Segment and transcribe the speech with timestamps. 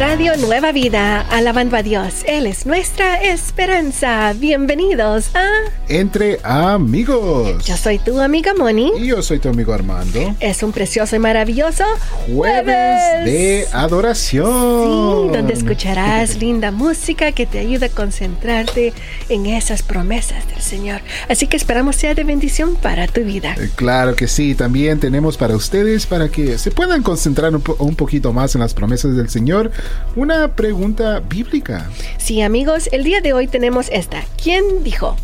[0.00, 2.24] Radio Nueva Vida, alabando a Dios.
[2.26, 4.32] Él es nuestra esperanza.
[4.32, 5.46] Bienvenidos a
[5.90, 7.62] Entre Amigos.
[7.66, 8.92] Yo soy tu amiga Moni.
[8.96, 10.34] Y yo soy tu amigo Armando.
[10.40, 11.84] Es un precioso y maravilloso
[12.34, 14.46] jueves, de adoración.
[14.46, 18.94] Sí, donde escucharás linda música que te ayuda a concentrarte
[19.28, 21.02] en esas promesas del Señor.
[21.28, 23.54] Así que esperamos sea de bendición para tu vida.
[23.60, 27.94] Eh, claro que sí, también tenemos para ustedes para que se puedan concentrar un, un
[27.96, 29.70] poquito más en las promesas del Señor
[30.16, 31.88] una pregunta bíblica.
[32.18, 34.22] Sí, amigos, el día de hoy tenemos esta.
[34.42, 35.16] ¿Quién dijo?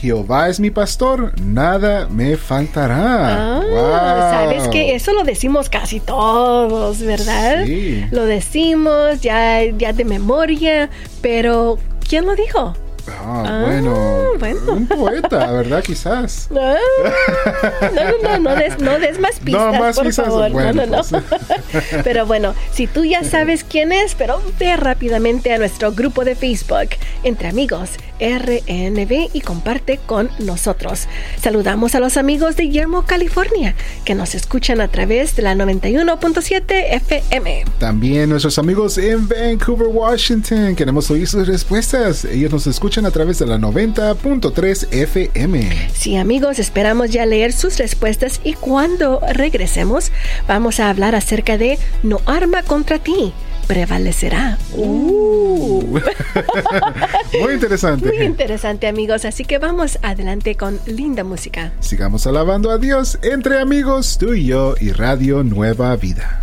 [0.00, 3.58] Jehová es mi pastor, nada me faltará.
[3.58, 7.64] Ah, Sabes que eso lo decimos casi todos, ¿verdad?
[7.64, 8.04] Sí.
[8.10, 10.90] Lo decimos ya, ya de memoria,
[11.22, 12.74] pero ¿quién lo dijo?
[13.08, 14.72] Ah, Ah, bueno, bueno.
[14.72, 15.82] Un poeta, ¿verdad?
[15.82, 16.48] Quizás.
[16.56, 20.50] Ah, no, no, no, no des, no des más pistas, No, más por pistas, favor.
[20.50, 21.22] bueno, no, no, no.
[21.22, 21.84] pues.
[22.04, 26.34] pero bueno, si tú ya sabes quién es, pero ve rápidamente a nuestro grupo de
[26.34, 26.90] Facebook,
[27.22, 31.06] Entre Amigos, RNB, y comparte con nosotros.
[31.42, 36.62] Saludamos a los amigos de Yermo, California, que nos escuchan a través de la 91.7
[36.92, 37.64] FM.
[37.78, 40.74] También nuestros amigos en Vancouver, Washington.
[40.74, 42.24] Queremos oír sus respuestas.
[42.24, 45.90] Ellos nos escuchan a través de la 90.3 FM.
[45.92, 50.12] Sí, amigos, esperamos ya leer sus respuestas y cuando regresemos
[50.48, 53.34] vamos a hablar acerca de No arma contra ti,
[53.66, 54.56] prevalecerá.
[54.72, 55.82] Uh.
[57.42, 58.06] Muy interesante.
[58.06, 61.72] Muy interesante, amigos, así que vamos adelante con linda música.
[61.80, 66.42] Sigamos alabando a Dios entre amigos, tú y yo y Radio Nueva Vida.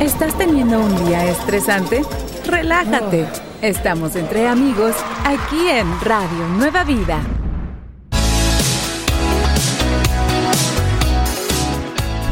[0.00, 2.02] ¿Estás teniendo un día estresante?
[2.46, 3.26] Relájate.
[3.64, 7.18] Estamos entre amigos aquí en Radio Nueva Vida.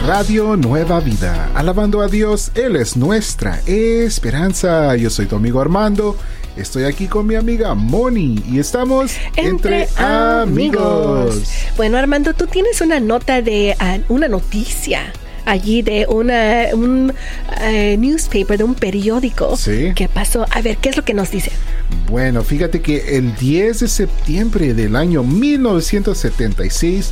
[0.06, 4.94] Radio Nueva Vida, alabando a Dios, Él es nuestra esperanza.
[4.96, 6.18] Yo soy tu amigo Armando,
[6.58, 11.50] estoy aquí con mi amiga Moni y estamos entre, amigos.
[11.78, 15.14] Bueno, Armando, tú tienes una nota de ah, una noticia
[15.44, 17.12] allí de una un
[17.60, 19.92] eh, newspaper de un periódico Sí.
[19.94, 20.46] que pasó.
[20.50, 21.50] A ver, ¿qué es lo que nos dice?
[22.08, 27.10] Bueno, fíjate que el 10 de septiembre del año 1976,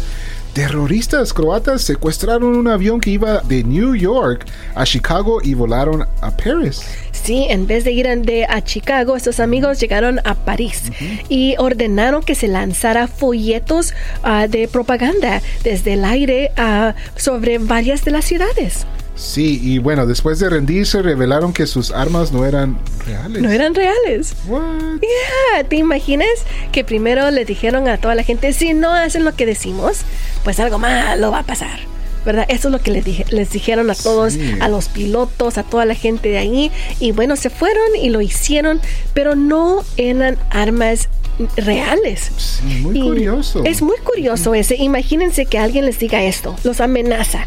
[0.53, 6.31] terroristas croatas secuestraron un avión que iba de New York a Chicago y volaron a
[6.37, 6.83] Paris.
[7.13, 10.85] Sí, en vez de ir a- de, a Chicago, estos amigos llegaron a París
[11.29, 18.05] y ordenaron que se lanzara folletos ah, de propaganda desde el aire ah, sobre varias
[18.05, 18.87] de las ciudades.
[19.21, 23.43] Sí, y bueno, después de rendirse revelaron que sus armas no eran reales.
[23.43, 24.35] No eran reales.
[24.47, 24.63] What?
[25.03, 26.29] Yeah, ¿Te imaginas
[26.73, 29.99] que primero le dijeron a toda la gente, si no hacen lo que decimos,
[30.43, 31.81] pues algo malo va a pasar?
[32.25, 32.47] ¿Verdad?
[32.49, 34.55] Eso es lo que les, dije- les dijeron a todos, Sí.
[34.61, 36.71] a los pilotos, a toda la gente de ahí.
[36.99, 38.81] Y bueno, se fueron y lo hicieron,
[39.15, 41.09] pero no eran armas
[41.57, 42.31] reales.
[42.37, 43.65] Sí, muy Y curioso.
[43.65, 44.77] Es muy curioso ese.
[44.77, 47.47] Imagínense que alguien les diga esto, los amenaza,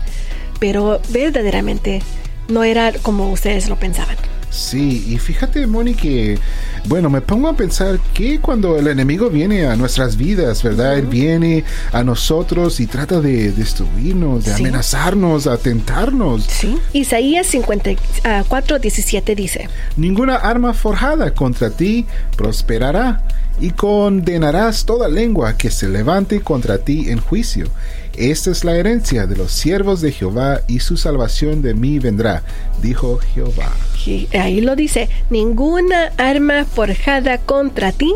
[0.63, 2.01] pero verdaderamente
[2.47, 4.15] no era como ustedes lo pensaban.
[4.49, 6.39] Sí, y fíjate, Moni, que,
[6.85, 10.97] bueno, me pongo a pensar que cuando el enemigo viene a nuestras vidas, ¿verdad?
[10.97, 14.61] Él viene a nosotros y trata de destruirnos, de Sí.
[14.63, 16.45] amenazarnos, a tentarnos.
[16.45, 16.77] Sí.
[16.93, 19.67] Isaías 54, 17 dice.
[19.97, 22.05] Ninguna arma forjada contra ti
[22.37, 23.21] prosperará,
[23.59, 27.67] y condenarás toda lengua que se levante contra ti en juicio.
[28.17, 32.43] Esta es la herencia de los siervos de Jehová, y su salvación de mí vendrá,
[32.81, 33.71] dijo Jehová.
[34.05, 38.13] Y ahí lo dice, ninguna arma forjada contra ti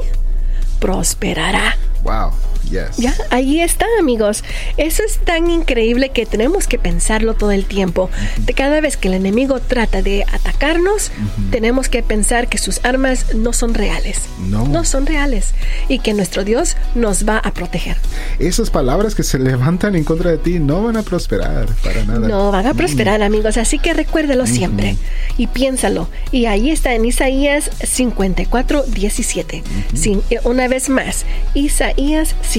[0.80, 1.76] prosperará.
[2.04, 2.32] Wow,
[2.70, 2.98] yes.
[2.98, 4.44] Ya, ahí está, amigos.
[4.78, 8.10] Eso es tan increíble que tenemos que pensarlo todo el tiempo.
[8.40, 11.12] De cada vez que el enemigo trata de atacarnos,
[11.52, 14.22] tenemos que pensar que sus armas no son reales.
[14.40, 14.66] No.
[14.68, 15.52] No son reales.
[15.88, 17.98] Y que nuestro Dios nos va a proteger.
[18.40, 22.28] Esas palabras que se levantan en contra de ti no van a prosperar para nada.
[22.28, 23.58] No van a prosperar, amigos.
[23.58, 24.96] Así que recuérdelo siempre
[25.38, 26.10] y piénsalo.
[26.32, 29.64] Y ahí está en Isaías 54, 17.
[29.94, 32.57] Sin- eh, una vez más, Isaías 54,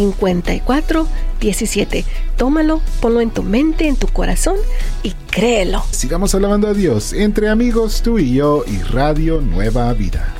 [1.40, 2.04] 17.
[2.36, 4.56] Tómalo, ponlo en tu mente, en tu corazón
[5.02, 5.84] y créelo.
[5.90, 10.34] Sigamos alabando a Dios entre amigos, tú y yo y Radio Nueva Vida.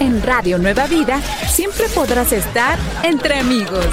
[0.00, 3.86] En Radio Nueva Vida siempre podrás estar entre amigos.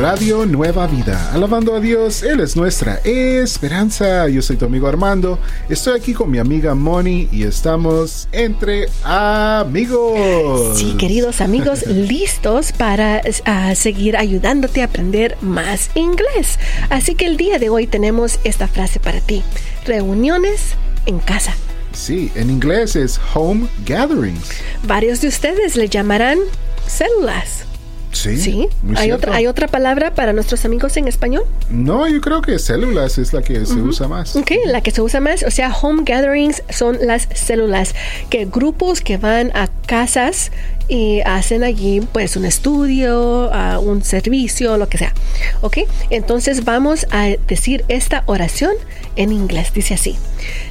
[0.00, 4.26] Radio Nueva Vida, alabando a Dios, Él es nuestra esperanza.
[4.30, 5.38] Yo soy tu amigo Armando,
[5.68, 10.78] estoy aquí con mi amiga Moni y estamos entre amigos.
[10.78, 16.58] Sí, queridos amigos, listos para uh, seguir ayudándote a aprender más inglés.
[16.88, 19.42] Así que el día de hoy tenemos esta frase para ti,
[19.84, 21.54] reuniones en casa.
[21.92, 24.48] Sí, en inglés es home gatherings.
[24.82, 26.38] Varios de ustedes le llamarán
[26.86, 27.69] células.
[28.12, 28.36] Sí.
[28.36, 28.68] ¿Sí?
[28.96, 31.44] ¿Hay otra, ¿Hay otra palabra para nuestros amigos en español?
[31.70, 34.36] No, yo creo que células es la que se usa más.
[34.36, 35.42] Ok, la que se usa más.
[35.42, 37.94] O sea, home gatherings son las células,
[38.28, 40.50] que grupos que van a casas
[40.88, 45.14] y hacen allí pues un estudio, uh, un servicio, lo que sea.
[45.60, 45.78] ¿Ok?
[46.10, 48.72] Entonces vamos a decir esta oración
[49.16, 49.72] en inglés.
[49.72, 50.16] Dice así.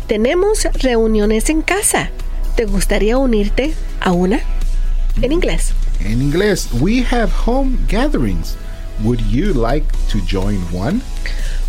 [0.07, 2.11] Tenemos reuniones en casa.
[2.55, 4.41] ¿Te gustaría unirte a una?
[5.21, 5.73] En inglés.
[6.03, 8.55] En inglés, we have home gatherings.
[9.03, 11.01] Would you like to join one?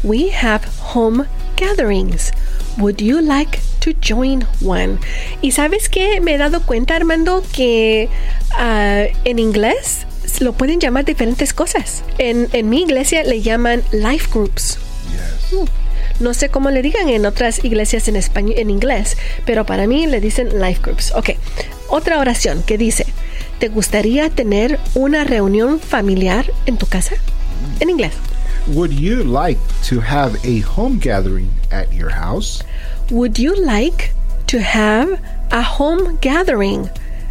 [0.02, 2.32] We have home gatherings.
[2.78, 4.98] Would you like to join one?
[5.42, 8.08] Y sabes que me he dado cuenta, Armando, que
[8.52, 10.06] uh, en inglés
[10.40, 12.02] lo pueden llamar diferentes cosas.
[12.18, 14.78] En, en mi iglesia le llaman life groups.
[15.10, 15.68] Yes.
[16.20, 19.16] No sé cómo le digan en otras iglesias en español, en inglés,
[19.46, 21.12] pero para mí le dicen life groups.
[21.14, 21.30] Ok.
[21.88, 23.06] Otra oración que dice,
[23.60, 27.14] ¿te gustaría tener una reunión familiar en tu casa?
[27.78, 28.12] En inglés.
[28.68, 32.64] Would you like to have a home gathering at your house?
[33.10, 34.12] Would you like
[34.46, 35.20] to have
[35.50, 36.88] a home gathering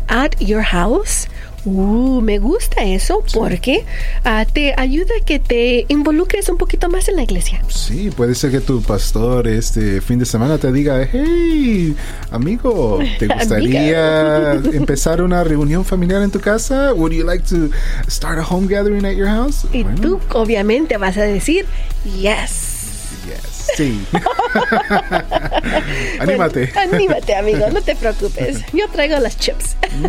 [0.07, 1.27] at your house?
[1.71, 3.85] Uh, me gusta eso porque
[4.25, 7.61] uh, te ayuda a que te involucres un poquito más en la iglesia.
[7.67, 11.95] Sí, puede ser que tu pastor este fin de semana te diga, hey,
[12.31, 16.93] amigo, ¿te gustaría empezar una reunión familiar en tu casa?
[16.93, 17.69] Would you like to
[18.09, 19.67] start a home gathering at your house?
[19.71, 20.01] Y bueno.
[20.01, 21.65] tú obviamente vas a decir,
[22.03, 22.79] yes.
[23.25, 23.58] Yes.
[23.79, 24.05] Sí.
[26.19, 26.69] anímate.
[26.73, 28.61] Bueno, anímate, amigo, no te preocupes.
[28.73, 29.77] Yo traigo las chips.
[29.99, 30.05] Mm.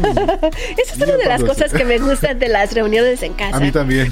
[0.77, 3.59] Esa es una de las cosas que me gustan de las reuniones en casa.
[3.59, 4.11] A mí también.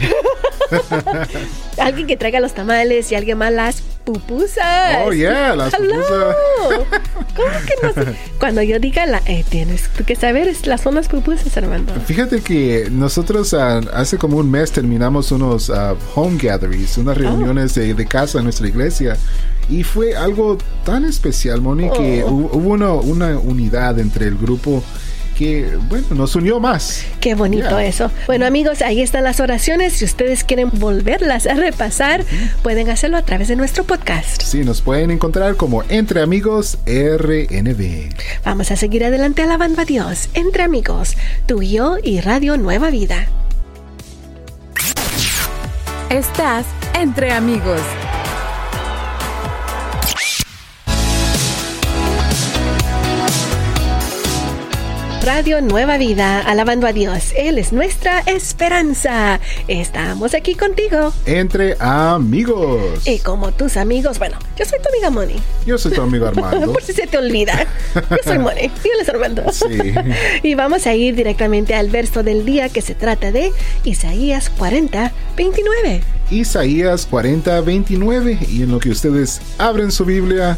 [1.78, 3.82] alguien que traiga los tamales y alguien más las
[4.12, 4.96] pupusas.
[5.04, 5.94] Oh, yeah, las Hello.
[5.94, 7.00] pupusas.
[7.36, 8.18] ¿Cómo que no sé?
[8.40, 11.92] Cuando yo diga la, eh, tienes que saber, las son las pupusas, Armando.
[12.06, 17.76] Fíjate que nosotros uh, hace como un mes terminamos unos uh, home gatherings, unas reuniones
[17.76, 17.80] oh.
[17.80, 19.16] de, de casa en nuestra iglesia.
[19.68, 22.30] Y fue algo tan especial, Moni, que Oh.
[22.30, 24.82] hubo una, una unidad entre el grupo
[25.38, 27.04] que, bueno, nos unió más.
[27.20, 27.84] Qué bonito Yeah.
[27.86, 28.10] eso.
[28.26, 29.92] Bueno, amigos, ahí están las oraciones.
[29.92, 32.24] Si ustedes quieren volverlas a repasar,
[32.64, 34.42] pueden hacerlo a través de nuestro podcast.
[34.42, 38.10] Sí, nos pueden encontrar como Entre Amigos RNB.
[38.44, 42.90] Vamos a seguir adelante alabando a Dios, entre amigos, tú y yo y Radio Nueva
[42.90, 43.28] Vida.
[46.10, 46.64] Estás
[46.94, 47.80] entre amigos.
[55.28, 57.34] Radio Nueva Vida, alabando a Dios.
[57.36, 59.40] Él es nuestra esperanza.
[59.68, 61.12] Estamos aquí contigo.
[61.26, 63.06] Entre Amigos.
[63.06, 65.34] Y como tus amigos, bueno, yo soy tu amiga Moni.
[65.66, 66.72] Yo soy tu amigo Armando.
[66.72, 67.66] Por si se te olvida.
[67.94, 68.62] Yo soy Moni.
[68.62, 69.42] Y él es Armando.
[69.52, 69.66] Sí.
[70.42, 73.52] Y vamos a ir directamente al verso del día que se trata de
[73.84, 76.00] Isaías 40, 29.
[76.30, 78.38] Isaías 40, 29.
[78.48, 80.56] Y en lo que ustedes abren su Biblia,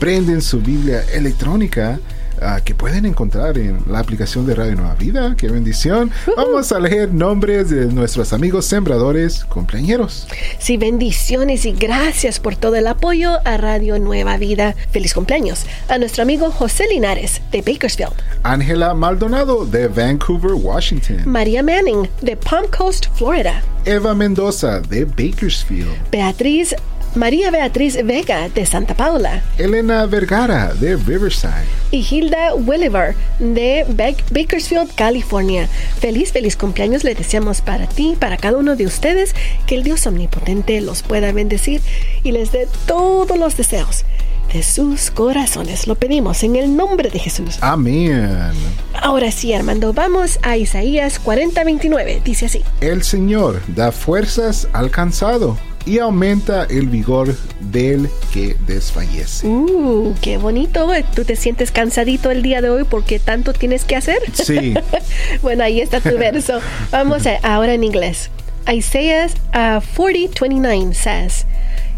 [0.00, 2.00] prenden su Biblia electrónica.
[2.40, 5.34] Uh, que pueden encontrar en la aplicación de Radio Nueva Vida.
[5.36, 6.10] ¡Qué bendición!
[6.26, 6.36] Uh -huh.
[6.36, 10.26] Vamos a leer nombres de nuestros amigos sembradores cumpleañeros.
[10.58, 14.74] Sí, bendiciones y gracias por todo el apoyo a Radio Nueva Vida.
[14.90, 18.14] Feliz cumpleaños a nuestro amigo José Linares de Bakersfield.
[18.42, 21.22] Ángela Maldonado de Vancouver, Washington.
[21.26, 23.62] María Manning de Palm Coast, Florida.
[23.84, 25.90] Eva Mendoza de Bakersfield.
[26.10, 26.74] Beatriz
[27.14, 29.42] María Beatriz Vega de Santa Paula.
[29.58, 31.66] Elena Vergara de Riverside.
[31.90, 33.84] Y Hilda Welliver de
[34.30, 35.68] Bakersfield, California.
[35.98, 39.34] Feliz, feliz cumpleaños le deseamos para ti, para cada uno de ustedes,
[39.66, 41.80] que el Dios omnipotente los pueda bendecir
[42.22, 44.04] y les dé todos los deseos
[44.52, 45.88] de sus corazones.
[45.88, 47.58] Lo pedimos en el nombre de Jesús.
[47.60, 48.52] Amén.
[48.94, 52.22] Ahora sí, Armando, vamos a Isaías 40:29.
[52.22, 52.62] Dice así.
[52.80, 55.58] El Señor da fuerzas al cansado
[55.90, 59.44] y aumenta el vigor del que desfallece.
[59.44, 60.88] Uh, qué bonito.
[61.16, 64.18] ¿Tú te sientes cansadito el día de hoy porque tanto tienes que hacer?
[64.32, 64.74] Sí.
[65.42, 66.60] bueno, ahí está tu verso.
[66.92, 68.30] Vamos a, ahora en inglés.
[68.72, 71.44] Isaiah uh, 40:29 says,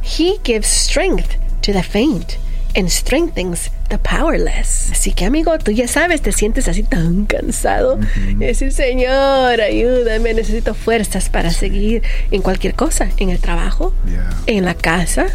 [0.02, 2.38] He gives strength to the faint.
[2.74, 4.90] And strengthens the powerless.
[4.92, 7.98] Así que amigo, tú ya sabes, te sientes así tan cansado.
[8.32, 14.30] Es decir, Señor, ayúdame, necesito fuerzas para seguir en cualquier cosa, en el trabajo, Yeah.
[14.46, 15.26] en la casa,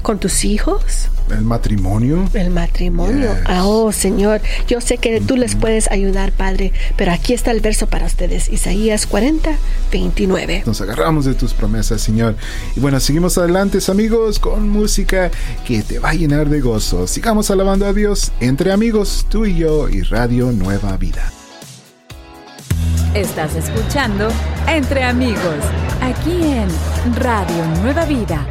[0.00, 1.08] con tus hijos.
[1.30, 2.28] El matrimonio.
[2.34, 3.32] El matrimonio.
[3.32, 3.44] Yes.
[3.46, 7.60] Ah, Oh, Señor, yo sé que tú les puedes ayudar, Padre, pero aquí está el
[7.60, 9.50] verso para ustedes, Isaías 40,
[9.92, 10.64] 29.
[10.66, 12.36] Nos agarramos de tus promesas, Señor.
[12.74, 15.30] Y bueno, seguimos adelante, amigos, con música
[15.66, 17.06] que te va a llenar de gozo.
[17.06, 21.32] Sigamos alabando a Dios entre amigos, tú y yo y Radio Nueva Vida.
[23.14, 24.28] Estás escuchando
[24.68, 25.64] Entre Amigos,
[26.00, 26.68] aquí en
[27.16, 28.46] Radio Nueva Vida.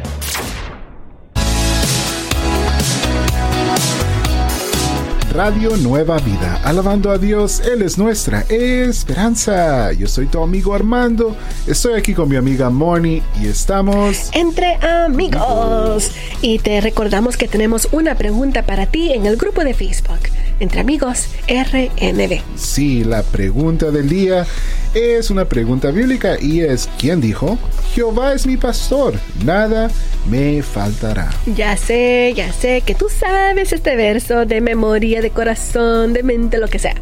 [5.32, 9.92] Radio Nueva Vida, alabando a Dios, Él es nuestra esperanza.
[9.92, 11.36] Yo soy tu amigo Armando,
[11.68, 14.30] estoy aquí con mi amiga Moni y estamos...
[14.32, 16.10] Entre amigos.
[16.42, 20.18] Y te recordamos que tenemos una pregunta para ti en el grupo de Facebook,
[20.60, 22.40] Entre Amigos RNB.
[22.56, 24.46] Sí, la pregunta del día
[24.94, 27.58] es una pregunta bíblica y es, ¿quién dijo?
[27.94, 29.14] Jehová es mi pastor,
[29.44, 29.90] nada
[30.28, 31.30] me faltará.
[31.56, 36.58] Ya sé, ya sé que tú sabes este verso de memoria, de corazón, de mente,
[36.58, 36.94] lo que sea.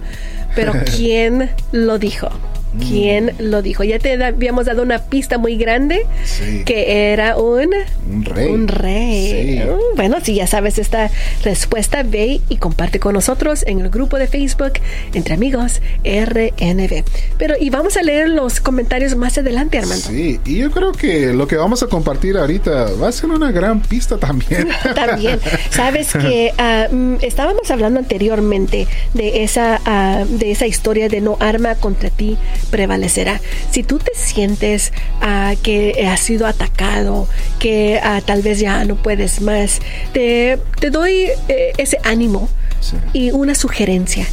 [0.55, 2.31] Pero ¿quién lo dijo?
[2.79, 3.83] ¿Quién lo dijo?
[3.85, 6.63] Ya te habíamos dado una pista muy grande Sí.
[6.65, 7.69] que era un
[8.13, 8.49] Un rey.
[8.51, 9.31] Un rey.
[9.31, 9.61] Sí.
[9.65, 11.11] Mm, Bueno, si ya sabes esta
[11.45, 14.75] respuesta, ve y comparte con nosotros en el grupo de Facebook
[15.15, 17.05] Entre Amigos RNB.
[17.39, 20.07] Pero, y vamos a leer los comentarios más adelante, Armando.
[20.09, 23.51] Sí, y yo creo que lo que vamos a compartir ahorita va a ser una
[23.51, 24.69] gran pista también.
[24.95, 25.39] También,
[25.71, 26.53] sabes que
[26.91, 32.37] mm, estábamos hablando anteriormente de esa, ah, de esa historia de no arma contra ti
[32.71, 33.41] prevalecerá.
[33.71, 38.97] Si tú te sientes ah, que has sido atacado, que ah, tal vez ya no
[38.97, 39.81] puedes más,
[40.13, 42.49] te, te doy eh, ese ánimo
[42.81, 42.97] Sí.
[43.13, 44.27] y una sugerencia.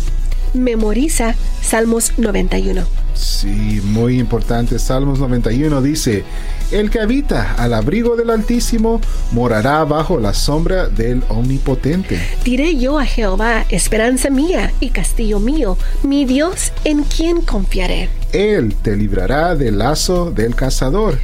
[0.53, 2.85] Memoriza Salmos 91.
[3.15, 4.77] Sí, muy importante.
[4.77, 6.23] Salmos 91 dice,
[6.71, 12.19] El que habita al abrigo del Altísimo morará bajo la sombra del Omnipotente.
[12.43, 18.09] Diré yo a Jehová, esperanza mía y castillo mío, mi Dios en quien confiaré.
[18.33, 21.17] Él te librará del lazo del cazador,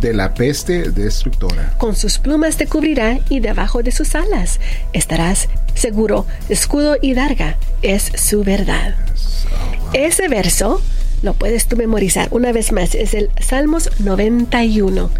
[0.00, 1.74] de la peste destructora.
[1.78, 4.60] Con sus plumas te cubrirá y debajo de sus alas
[4.92, 6.26] estarás seguro.
[6.48, 8.96] Escudo y darga es su verdad.
[9.92, 10.80] Ese verso
[11.22, 12.94] lo puedes tú memorizar una vez más.
[12.94, 15.10] Es el Salmos 91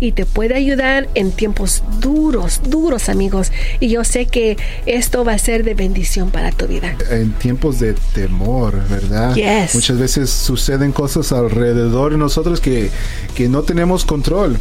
[0.00, 3.52] y te puede ayudar en tiempos duros, duros amigos.
[3.78, 6.96] Y yo sé que esto va a ser de bendición para tu vida.
[7.10, 9.34] En tiempos de temor, ¿verdad?
[9.34, 9.74] Yes.
[9.74, 12.90] Muchas veces suceden cosas alrededor de nosotros que,
[13.34, 14.56] que no tenemos control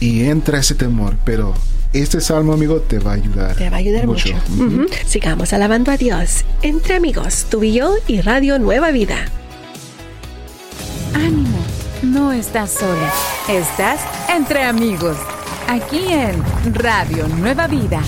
[0.00, 1.54] y entra ese temor, pero
[1.92, 3.56] este salmo, amigo, te va a ayudar.
[3.56, 4.34] Te va a ayudar mucho.
[5.06, 9.30] Sigamos alabando a Dios entre amigos, tú y yo y Radio Nueva Vida.
[11.14, 11.58] Ánimo,
[12.02, 13.12] no estás sola.
[13.48, 15.16] Estás entre amigos.
[15.68, 16.42] Aquí en
[16.74, 18.00] Radio Nueva Vida.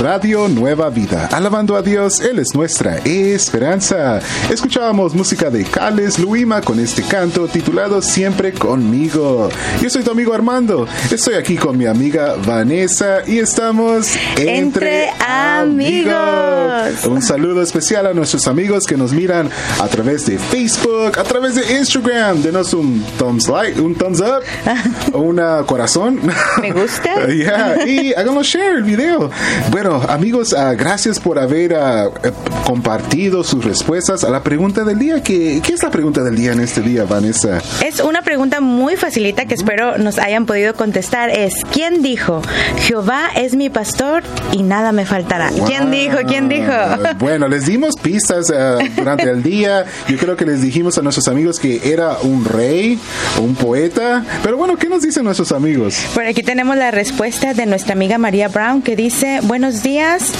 [0.00, 4.18] Radio Nueva Vida, alabando a Dios, Él es nuestra esperanza.
[4.50, 9.50] Escuchábamos música de Cales Luima con este canto titulado Siempre conmigo.
[9.82, 17.04] Yo soy tu amigo Armando, estoy aquí con mi amiga Vanessa y estamos Entre amigos.
[17.06, 21.56] Un saludo especial a nuestros amigos que nos miran a través de Facebook, a través
[21.56, 22.40] de Instagram.
[22.40, 24.42] Denos un thumbs like, un thumbs up,
[25.14, 26.20] una corazón.
[26.62, 27.10] Me gusta.
[27.40, 29.30] Yeah, y háganos share el video.
[29.70, 32.32] Bueno, amigos, ah, gracias por haber eh,
[32.64, 35.22] compartido sus respuestas a la pregunta del día.
[35.22, 37.60] ¿Qué, ¿Qué es la pregunta del día en este día, Vanessa?
[37.84, 41.30] Es una pregunta muy facilita que espero nos hayan podido contestar.
[41.30, 42.42] Es, ¿quién dijo?
[42.78, 45.50] Jehová es mi pastor y nada me faltará.
[45.66, 46.18] ¿Quién dijo?
[46.26, 46.72] ¿Quién dijo?
[47.18, 49.84] Bueno, les dimos pistas ah, durante el día.
[50.08, 52.98] Yo creo que les dijimos a nuestros amigos que era un rey,
[53.40, 54.24] un poeta.
[54.42, 55.98] Pero bueno, ¿qué nos dicen nuestros amigos?
[56.14, 60.32] Por aquí tenemos la respuesta de nuestra amiga María Brown que dice, buenos días,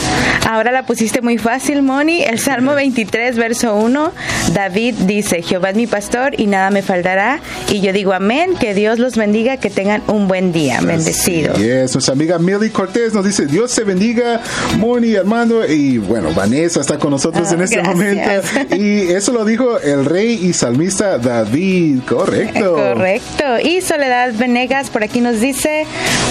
[0.48, 4.12] ahora la pusiste muy fácil, Moni, el Salmo 23, verso 1,
[4.54, 8.74] David dice, Jehová es mi pastor y nada me faltará, y yo digo amén, que
[8.74, 11.54] Dios los bendiga, que tengan un buen día, bendecido.
[11.54, 14.40] Yes, nuestra amiga Millie Cortés nos dice, Dios se bendiga,
[14.78, 17.96] Moni, Armando, y bueno, bueno, Vanessa está con nosotros Oh, en este gracias.
[17.96, 18.76] momento.
[18.76, 22.00] Y eso lo dijo el rey y salmista David.
[22.06, 22.74] Correcto.
[22.74, 23.44] Correcto.
[23.64, 25.86] Y Soledad Venegas por aquí nos dice,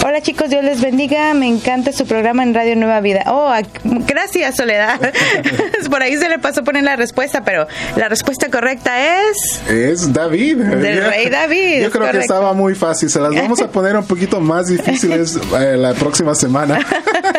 [0.06, 3.24] hola chicos, Dios les bendiga, me encanta su programa en Radio Nueva Vida.
[3.26, 3.66] Oh, ac-
[4.06, 5.00] gracias Soledad.
[5.90, 7.66] por ahí se le pasó poner la respuesta, pero
[7.96, 8.92] la respuesta correcta
[9.28, 9.60] es...
[9.68, 10.56] Es David.
[10.56, 13.10] Del rey David, Yo creo que estaba muy fácil.
[13.10, 16.78] Se las vamos a poner un poquito más difíciles eh, la próxima semana.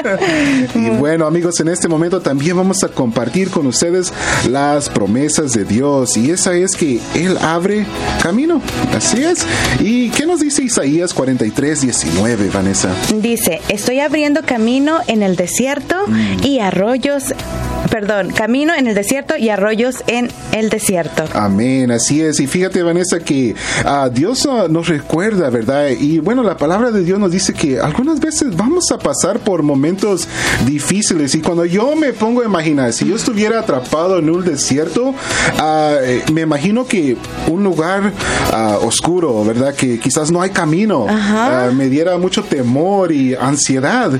[0.75, 4.11] y bueno, amigos, en este momento también vamos a compartir con ustedes
[4.49, 6.17] las promesas de Dios.
[6.17, 7.85] Y esa es que Él abre
[8.21, 8.61] camino.
[8.95, 9.45] Así es.
[9.79, 12.89] ¿Y qué nos dice Isaías 43, 19, Vanessa?
[13.15, 15.50] Dice, estoy abriendo camino en el desierto
[16.43, 17.33] y arroyos,
[17.91, 21.25] perdón, camino en el desierto y arroyos en el desierto.
[21.33, 22.39] Amén, así es.
[22.39, 23.53] Y fíjate, Vanessa, que
[23.85, 25.89] ah, Dios ah, nos recuerda, ¿verdad?
[25.89, 29.61] Y bueno, la palabra de Dios nos dice que algunas veces vamos a pasar por
[29.61, 30.27] momentos
[30.65, 31.35] difíciles.
[31.35, 35.13] Y cuando yo me pongo a imaginar, si yo estuviera atrapado en un desierto,
[35.61, 37.17] eh, me imagino que
[37.47, 38.13] un lugar
[38.81, 39.75] oscuro, ¿verdad?
[39.75, 41.07] Que quizás no hay camino,
[41.73, 44.11] me diera mucho temor y ansiedad.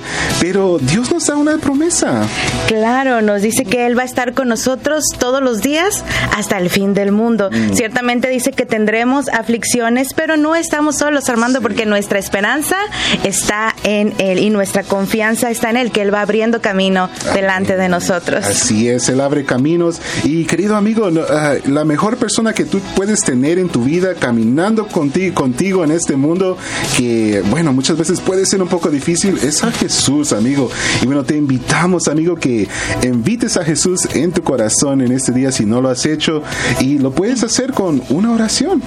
[0.41, 2.23] Pero Dios nos da una promesa.
[2.67, 6.03] Claro, nos dice que Él va a estar con nosotros todos los días
[6.35, 7.49] hasta el fin del mundo.
[7.73, 12.77] Ciertamente dice que tendremos aflicciones, pero no estamos solos, Armando, porque nuestra esperanza
[13.23, 17.77] está en Él y nuestra confianza está en Él, que Él va abriendo camino delante
[17.77, 18.45] de nosotros.
[18.45, 20.01] Así es, Él abre caminos.
[20.23, 24.87] Y querido amigo, ah, la mejor persona que tú puedes tener en tu vida caminando
[24.87, 26.57] contigo, contigo en este mundo,
[26.97, 30.69] que bueno, muchas veces puede ser un poco difícil, es a Jesús, amigo.
[31.01, 32.67] Y bueno, te invitamos, amigo, que
[33.03, 36.43] invites a Jesús en tu corazón en este día si no lo has hecho.
[36.79, 38.81] Y lo puedes hacer con una oración.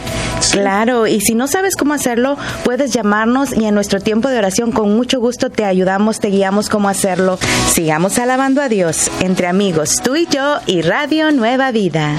[0.53, 4.73] Claro, y si no sabes cómo hacerlo, puedes llamarnos y en nuestro tiempo de oración
[4.73, 7.39] con mucho gusto te ayudamos, te guiamos cómo hacerlo.
[7.73, 12.17] Sigamos alabando a Dios entre amigos, tú y yo y Radio Nueva Vida.